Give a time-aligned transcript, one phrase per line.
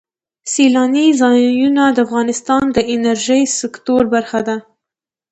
[0.51, 4.57] سیلاني ځایونه د افغانستان د انرژۍ سکتور برخه ده.